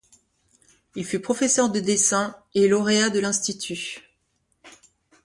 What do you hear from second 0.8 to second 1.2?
Il fut